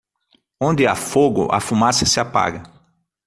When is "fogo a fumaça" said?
0.95-2.07